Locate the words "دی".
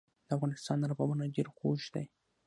1.93-2.05